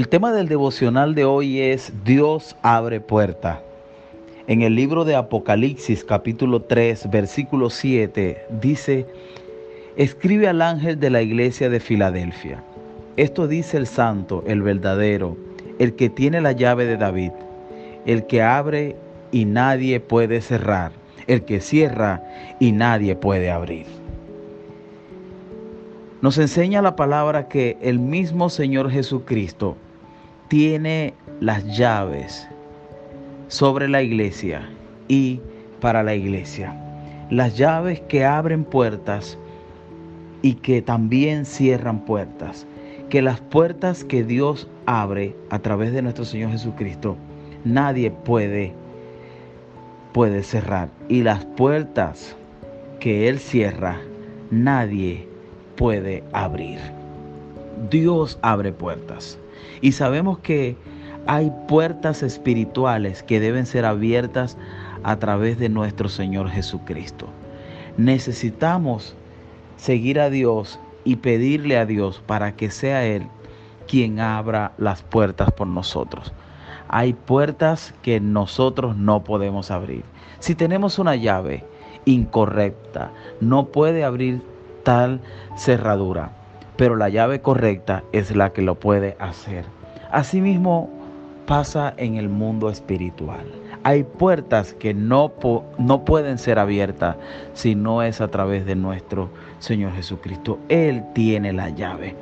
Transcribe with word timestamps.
El 0.00 0.08
tema 0.08 0.32
del 0.32 0.48
devocional 0.48 1.14
de 1.14 1.26
hoy 1.26 1.60
es 1.60 1.92
Dios 2.06 2.56
abre 2.62 3.00
puerta. 3.00 3.60
En 4.46 4.62
el 4.62 4.74
libro 4.74 5.04
de 5.04 5.14
Apocalipsis 5.14 6.06
capítulo 6.06 6.62
3 6.62 7.10
versículo 7.10 7.68
7 7.68 8.46
dice, 8.62 9.06
escribe 9.96 10.48
al 10.48 10.62
ángel 10.62 10.98
de 10.98 11.10
la 11.10 11.20
iglesia 11.20 11.68
de 11.68 11.80
Filadelfia. 11.80 12.62
Esto 13.18 13.46
dice 13.46 13.76
el 13.76 13.86
santo, 13.86 14.42
el 14.46 14.62
verdadero, 14.62 15.36
el 15.78 15.94
que 15.96 16.08
tiene 16.08 16.40
la 16.40 16.52
llave 16.52 16.86
de 16.86 16.96
David, 16.96 17.32
el 18.06 18.26
que 18.26 18.40
abre 18.40 18.96
y 19.32 19.44
nadie 19.44 20.00
puede 20.00 20.40
cerrar, 20.40 20.92
el 21.26 21.42
que 21.42 21.60
cierra 21.60 22.22
y 22.58 22.72
nadie 22.72 23.16
puede 23.16 23.50
abrir. 23.50 23.84
Nos 26.22 26.38
enseña 26.38 26.80
la 26.80 26.96
palabra 26.96 27.48
que 27.48 27.76
el 27.82 27.98
mismo 27.98 28.48
Señor 28.48 28.90
Jesucristo 28.90 29.76
tiene 30.50 31.14
las 31.38 31.64
llaves 31.78 32.48
sobre 33.46 33.88
la 33.88 34.02
iglesia 34.02 34.68
y 35.06 35.40
para 35.80 36.02
la 36.02 36.16
iglesia. 36.16 36.74
Las 37.30 37.56
llaves 37.56 38.00
que 38.08 38.24
abren 38.24 38.64
puertas 38.64 39.38
y 40.42 40.54
que 40.54 40.82
también 40.82 41.44
cierran 41.44 42.04
puertas. 42.04 42.66
Que 43.10 43.22
las 43.22 43.40
puertas 43.40 44.02
que 44.02 44.24
Dios 44.24 44.66
abre 44.86 45.36
a 45.50 45.60
través 45.60 45.92
de 45.92 46.02
nuestro 46.02 46.24
Señor 46.24 46.50
Jesucristo, 46.50 47.16
nadie 47.64 48.10
puede 48.10 48.74
puede 50.12 50.42
cerrar 50.42 50.88
y 51.08 51.22
las 51.22 51.44
puertas 51.44 52.34
que 52.98 53.28
él 53.28 53.38
cierra, 53.38 54.00
nadie 54.50 55.28
puede 55.76 56.24
abrir. 56.32 56.80
Dios 57.88 58.36
abre 58.42 58.72
puertas. 58.72 59.38
Y 59.80 59.92
sabemos 59.92 60.38
que 60.38 60.76
hay 61.26 61.52
puertas 61.68 62.22
espirituales 62.22 63.22
que 63.22 63.40
deben 63.40 63.66
ser 63.66 63.84
abiertas 63.84 64.56
a 65.02 65.16
través 65.16 65.58
de 65.58 65.68
nuestro 65.68 66.08
Señor 66.08 66.50
Jesucristo. 66.50 67.26
Necesitamos 67.96 69.14
seguir 69.76 70.20
a 70.20 70.30
Dios 70.30 70.78
y 71.04 71.16
pedirle 71.16 71.78
a 71.78 71.86
Dios 71.86 72.22
para 72.26 72.56
que 72.56 72.70
sea 72.70 73.04
Él 73.04 73.26
quien 73.86 74.20
abra 74.20 74.72
las 74.78 75.02
puertas 75.02 75.50
por 75.52 75.66
nosotros. 75.66 76.32
Hay 76.88 77.12
puertas 77.12 77.94
que 78.02 78.20
nosotros 78.20 78.96
no 78.96 79.24
podemos 79.24 79.70
abrir. 79.70 80.04
Si 80.38 80.54
tenemos 80.54 80.98
una 80.98 81.16
llave 81.16 81.64
incorrecta, 82.04 83.12
no 83.40 83.66
puede 83.66 84.04
abrir 84.04 84.42
tal 84.82 85.20
cerradura, 85.56 86.32
pero 86.80 86.96
la 86.96 87.10
llave 87.10 87.42
correcta 87.42 88.04
es 88.10 88.34
la 88.34 88.54
que 88.54 88.62
lo 88.62 88.74
puede 88.74 89.14
hacer. 89.18 89.66
Asimismo 90.12 90.88
pasa 91.44 91.92
en 91.98 92.16
el 92.16 92.30
mundo 92.30 92.70
espiritual. 92.70 93.44
Hay 93.82 94.02
puertas 94.02 94.72
que 94.72 94.94
no, 94.94 95.30
no 95.76 96.04
pueden 96.06 96.38
ser 96.38 96.58
abiertas 96.58 97.16
si 97.52 97.74
no 97.74 98.02
es 98.02 98.22
a 98.22 98.28
través 98.28 98.64
de 98.64 98.76
nuestro 98.76 99.28
Señor 99.58 99.92
Jesucristo. 99.92 100.58
Él 100.70 101.04
tiene 101.14 101.52
la 101.52 101.68
llave 101.68 102.16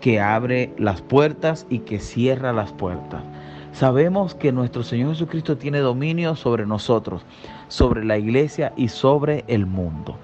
que 0.00 0.18
abre 0.18 0.72
las 0.76 1.02
puertas 1.02 1.64
y 1.70 1.78
que 1.78 2.00
cierra 2.00 2.52
las 2.52 2.72
puertas. 2.72 3.22
Sabemos 3.70 4.34
que 4.34 4.50
nuestro 4.50 4.82
Señor 4.82 5.10
Jesucristo 5.10 5.56
tiene 5.56 5.78
dominio 5.78 6.34
sobre 6.34 6.66
nosotros, 6.66 7.22
sobre 7.68 8.04
la 8.04 8.18
iglesia 8.18 8.72
y 8.76 8.88
sobre 8.88 9.44
el 9.46 9.66
mundo. 9.66 10.16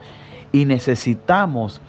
Y 0.51 0.65
necesitamos 0.65 1.81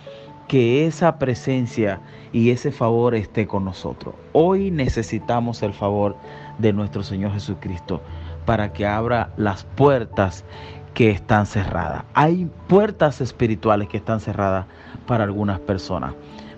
que 0.48 0.88
esa 0.88 1.20
presencia 1.20 2.00
y 2.32 2.52
ese 2.52 2.72
favor 2.72 3.16
esté 3.16 3.48
con 3.48 3.66
nosotros. 3.66 4.16
Hoy 4.34 4.72
necesitamos 4.72 5.62
el 5.64 5.74
favor 5.74 6.16
de 6.58 6.74
nuestro 6.74 7.04
Señor 7.04 7.34
Jesucristo 7.34 8.02
para 8.46 8.72
que 8.72 8.86
abra 8.86 9.32
las 9.38 9.64
puertas 9.64 10.46
que 10.94 11.12
están 11.12 11.46
cerradas. 11.46 12.06
Hay 12.14 12.50
puertas 12.68 13.22
espirituales 13.22 13.88
que 13.90 13.98
están 13.98 14.20
cerradas 14.20 14.66
para 15.06 15.26
algunas 15.26 15.60
personas 15.60 16.14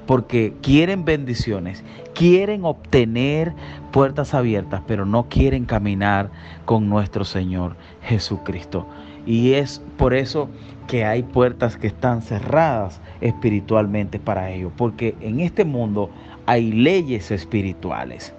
porque 0.10 0.56
quieren 0.64 1.06
bendiciones, 1.06 1.84
quieren 2.16 2.66
obtener 2.66 3.54
puertas 3.92 4.34
abiertas, 4.34 4.82
pero 4.88 5.06
no 5.06 5.30
quieren 5.30 5.66
caminar 5.66 6.32
con 6.66 6.90
nuestro 6.90 7.26
Señor 7.26 7.76
Jesucristo. 8.02 8.88
Y 9.30 9.54
es 9.54 9.80
por 9.98 10.16
eso 10.16 10.50
que 10.88 11.06
hay 11.06 11.22
puertas 11.22 11.78
que 11.78 11.86
están 11.86 12.24
cerradas 12.24 13.00
espiritualmente 13.22 14.18
para 14.18 14.50
ellos, 14.50 14.72
porque 14.76 15.14
en 15.22 15.40
este 15.40 15.66
mundo 15.66 16.10
hay 16.48 16.72
leyes 16.72 17.30
espirituales. 17.30 18.34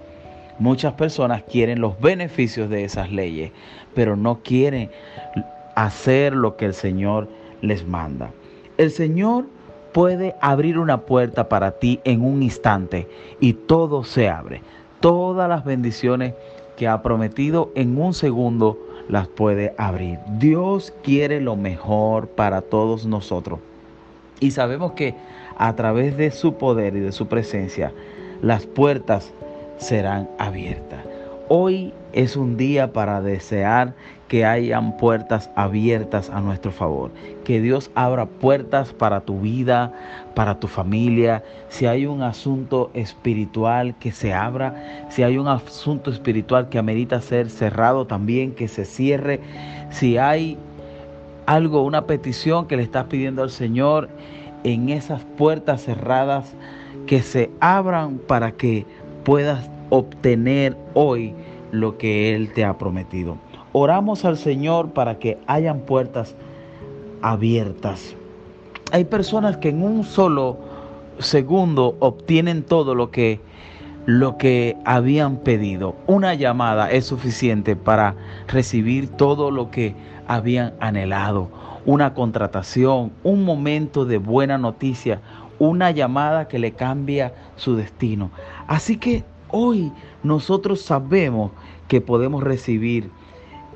Muchas 0.59 0.95
personas 0.95 1.45
quieren 1.45 1.81
los 1.81 1.99
beneficios 2.01 2.69
de 2.69 2.83
esas 2.83 3.13
leyes, 3.13 3.53
pero 3.95 4.17
no 4.17 4.41
quieren 4.43 4.91
hacer 5.77 6.35
lo 6.35 6.57
que 6.57 6.65
el 6.65 6.75
Señor 6.75 7.29
les 7.63 7.87
manda. 7.87 8.33
El 8.77 8.91
Señor 8.91 9.47
puede 9.93 10.35
abrir 10.41 10.77
una 10.77 11.03
puerta 11.03 11.49
para 11.49 11.71
ti 11.71 12.01
en 12.03 12.21
un 12.21 12.43
instante 12.43 13.07
y 13.39 13.53
todo 13.53 14.03
se 14.03 14.29
abre. 14.29 14.61
Todas 14.99 15.49
las 15.49 15.65
bendiciones 15.65 16.35
que 16.77 16.89
ha 16.89 17.01
prometido 17.01 17.71
en 17.77 17.97
un 17.97 18.13
segundo 18.13 18.90
las 19.11 19.27
puede 19.27 19.75
abrir. 19.77 20.21
Dios 20.39 20.95
quiere 21.03 21.41
lo 21.41 21.57
mejor 21.57 22.29
para 22.29 22.63
todos 22.63 23.07
nosotros. 23.07 23.59
Y 24.39 24.53
sabemos 24.53 24.93
que 24.93 25.15
a 25.59 25.75
través 25.75 26.17
de 26.17 26.31
su 26.31 26.55
poder 26.55 26.97
y 26.97 27.01
de 27.01 27.13
su 27.13 27.27
presencia, 27.27 27.93
las 28.41 28.67
puertas 28.67 29.33
serán 29.79 30.31
abiertas. 30.39 31.10
Hoy 31.53 31.93
es 32.13 32.37
un 32.37 32.57
día 32.57 32.93
para 32.93 33.21
desear 33.21 33.93
que 34.29 34.45
hayan 34.45 34.97
puertas 34.97 35.51
abiertas 35.57 36.31
a 36.31 36.41
nuestro 36.41 36.71
favor. 36.71 37.11
Que 37.43 37.61
Dios 37.61 37.91
abra 37.97 38.27
puertas 38.27 38.93
para 38.93 39.23
tu 39.23 39.41
vida, 39.41 39.93
para 40.37 40.61
tu 40.61 40.69
familia. 40.69 41.43
Si 41.69 41.87
hay 41.87 42.07
un 42.07 42.23
asunto 42.23 42.93
espiritual, 42.95 43.97
que 43.99 44.13
se 44.13 44.33
abra. 44.33 45.09
Si 45.09 45.25
hay 45.25 45.39
un 45.39 45.49
asunto 45.49 46.13
espiritual 46.13 46.69
que 46.69 46.79
amerita 46.79 47.21
ser 47.21 47.51
cerrado, 47.51 48.07
también 48.07 48.55
que 48.55 48.69
se 48.69 48.85
cierre. 48.85 49.41
Si 49.91 50.19
hay 50.19 50.57
algo, 51.47 51.83
una 51.83 52.07
petición 52.07 52.69
que 52.69 52.77
le 52.77 52.85
estás 52.85 53.07
pidiendo 53.07 53.43
al 53.43 53.51
Señor 53.51 54.09
en 54.63 54.89
esas 54.89 55.25
puertas 55.37 55.83
cerradas, 55.83 56.55
que 57.09 57.23
se 57.23 57.51
abran 57.59 58.19
para 58.19 58.53
que 58.53 58.87
puedas 59.25 59.69
obtener 59.91 60.77
hoy 60.95 61.35
lo 61.73 61.99
que 61.99 62.35
Él 62.35 62.53
te 62.53 62.65
ha 62.65 62.79
prometido. 62.79 63.37
Oramos 63.73 64.25
al 64.25 64.37
Señor 64.37 64.91
para 64.91 65.19
que 65.19 65.39
hayan 65.47 65.81
puertas 65.81 66.35
abiertas. 67.23 68.17
Hay 68.93 69.05
personas 69.05 69.57
que 69.59 69.69
en 69.69 69.83
un 69.83 70.03
solo 70.05 70.59
segundo 71.19 71.97
obtienen 72.01 72.63
todo 72.63 72.95
lo 72.95 73.11
que 73.11 73.41
lo 74.07 74.39
que 74.39 74.77
habían 74.85 75.37
pedido. 75.37 75.95
Una 76.07 76.35
llamada 76.35 76.91
es 76.91 77.05
suficiente 77.05 77.77
para 77.77 78.17
recibir 78.49 79.09
todo 79.09 79.51
lo 79.51 79.71
que 79.71 79.95
habían 80.27 80.73
anhelado. 80.81 81.49
Una 81.85 82.15
contratación, 82.15 83.13
un 83.23 83.45
momento 83.45 84.07
de 84.07 84.19
buena 84.19 84.59
noticia, 84.59 85.21
una 85.59 85.91
llamada 85.91 86.49
que 86.49 86.59
le 86.59 86.73
cambia 86.73 87.35
su 87.57 87.77
destino. 87.77 88.31
Así 88.67 88.97
que 88.97 89.23
hoy 89.53 89.93
nosotros 90.23 90.81
sabemos 90.83 91.53
que 91.89 92.01
podemos 92.01 92.43
recibir 92.43 93.11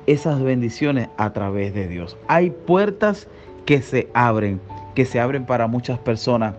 esas 0.07 0.41
bendiciones 0.41 1.09
a 1.17 1.33
través 1.33 1.73
de 1.73 1.87
Dios. 1.87 2.17
Hay 2.27 2.51
puertas 2.51 3.27
que 3.65 3.81
se 3.81 4.09
abren, 4.13 4.61
que 4.93 5.05
se 5.05 5.19
abren 5.19 5.45
para 5.45 5.67
muchas 5.67 5.97
personas 5.99 6.55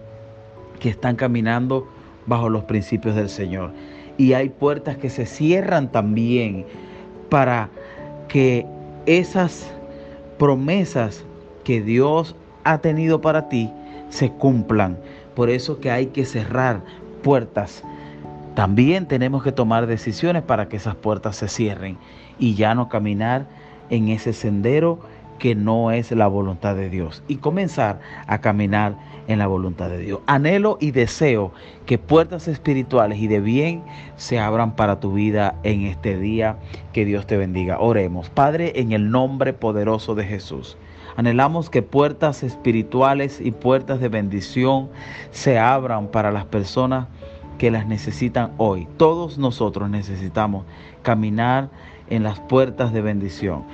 que 0.80 0.88
están 0.88 1.16
caminando 1.16 1.88
bajo 2.26 2.48
los 2.48 2.64
principios 2.64 3.14
del 3.14 3.28
Señor. 3.28 3.70
Y 4.18 4.32
hay 4.32 4.48
puertas 4.48 4.96
que 4.96 5.10
se 5.10 5.26
cierran 5.26 5.90
también 5.92 6.66
para 7.28 7.68
que 8.28 8.66
esas 9.06 9.70
promesas 10.38 11.24
que 11.64 11.80
Dios 11.80 12.34
ha 12.64 12.78
tenido 12.78 13.20
para 13.20 13.48
ti 13.48 13.70
se 14.10 14.30
cumplan. 14.30 14.98
Por 15.34 15.50
eso 15.50 15.80
que 15.80 15.90
hay 15.90 16.06
que 16.06 16.24
cerrar 16.24 16.82
puertas 17.22 17.82
también 18.56 19.04
tenemos 19.04 19.42
que 19.42 19.52
tomar 19.52 19.86
decisiones 19.86 20.42
para 20.42 20.66
que 20.70 20.78
esas 20.78 20.94
puertas 20.94 21.36
se 21.36 21.46
cierren 21.46 21.98
y 22.38 22.54
ya 22.54 22.74
no 22.74 22.88
caminar 22.88 23.46
en 23.90 24.08
ese 24.08 24.32
sendero 24.32 24.98
que 25.38 25.54
no 25.54 25.90
es 25.90 26.10
la 26.10 26.26
voluntad 26.26 26.74
de 26.74 26.88
Dios 26.88 27.22
y 27.28 27.36
comenzar 27.36 28.00
a 28.26 28.40
caminar 28.40 28.96
en 29.28 29.40
la 29.40 29.46
voluntad 29.46 29.90
de 29.90 29.98
Dios. 29.98 30.20
Anhelo 30.24 30.78
y 30.80 30.92
deseo 30.92 31.52
que 31.84 31.98
puertas 31.98 32.48
espirituales 32.48 33.18
y 33.18 33.28
de 33.28 33.40
bien 33.40 33.82
se 34.16 34.38
abran 34.38 34.74
para 34.74 35.00
tu 35.00 35.12
vida 35.12 35.56
en 35.62 35.82
este 35.82 36.16
día. 36.18 36.56
Que 36.94 37.04
Dios 37.04 37.26
te 37.26 37.36
bendiga. 37.36 37.78
Oremos. 37.78 38.30
Padre, 38.30 38.72
en 38.76 38.92
el 38.92 39.10
nombre 39.10 39.52
poderoso 39.52 40.14
de 40.14 40.24
Jesús. 40.24 40.78
Anhelamos 41.16 41.68
que 41.68 41.82
puertas 41.82 42.42
espirituales 42.42 43.38
y 43.38 43.50
puertas 43.50 44.00
de 44.00 44.08
bendición 44.08 44.88
se 45.30 45.58
abran 45.58 46.08
para 46.08 46.30
las 46.30 46.46
personas 46.46 47.08
que 47.58 47.70
las 47.70 47.86
necesitan 47.86 48.52
hoy. 48.58 48.86
Todos 48.96 49.38
nosotros 49.38 49.90
necesitamos 49.90 50.64
caminar 51.02 51.70
en 52.08 52.22
las 52.22 52.40
puertas 52.40 52.92
de 52.92 53.02
bendición. 53.02 53.64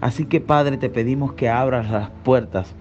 Así 0.00 0.24
que 0.26 0.40
Padre, 0.40 0.76
te 0.76 0.88
pedimos 0.88 1.32
que 1.34 1.48
abras 1.48 1.90
las 1.90 2.10
puertas 2.24 2.74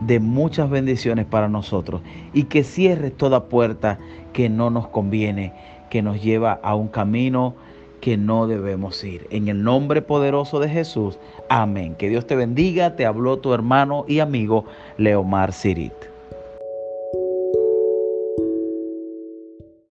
de 0.00 0.20
muchas 0.20 0.70
bendiciones 0.70 1.24
para 1.26 1.48
nosotros 1.48 2.02
y 2.32 2.44
que 2.44 2.64
cierres 2.64 3.16
toda 3.16 3.44
puerta 3.44 3.98
que 4.32 4.48
no 4.48 4.70
nos 4.70 4.88
conviene, 4.88 5.52
que 5.90 6.02
nos 6.02 6.22
lleva 6.22 6.58
a 6.62 6.74
un 6.74 6.88
camino 6.88 7.54
que 8.00 8.16
no 8.16 8.46
debemos 8.46 9.02
ir. 9.02 9.26
En 9.30 9.48
el 9.48 9.62
nombre 9.62 10.02
poderoso 10.02 10.60
de 10.60 10.68
Jesús, 10.68 11.18
amén. 11.48 11.94
Que 11.94 12.10
Dios 12.10 12.26
te 12.26 12.36
bendiga, 12.36 12.96
te 12.96 13.06
habló 13.06 13.38
tu 13.38 13.54
hermano 13.54 14.04
y 14.06 14.18
amigo 14.18 14.66
Leomar 14.98 15.52
Sirit. 15.52 16.13